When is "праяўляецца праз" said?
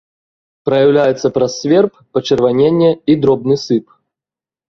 0.69-1.51